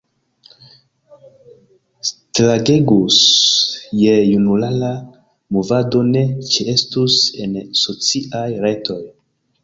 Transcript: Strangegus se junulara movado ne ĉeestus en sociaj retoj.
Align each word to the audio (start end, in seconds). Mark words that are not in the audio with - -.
Strangegus 2.09 3.17
se 3.99 4.15
junulara 4.29 4.89
movado 5.57 5.99
ne 6.13 6.23
ĉeestus 6.55 7.19
en 7.45 7.53
sociaj 7.81 8.47
retoj. 8.65 8.99